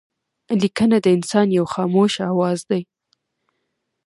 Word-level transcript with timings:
لیکنه 0.61 0.97
د 1.03 1.07
انسان 1.17 1.47
یو 1.57 1.65
خاموشه 1.73 2.23
آواز 2.33 2.59
دئ. 2.69 2.83